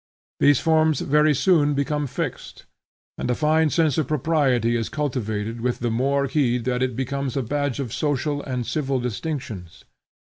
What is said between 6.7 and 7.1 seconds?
it